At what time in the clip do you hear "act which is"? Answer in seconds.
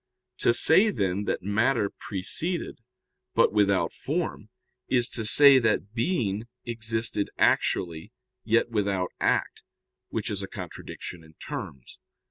9.19-10.41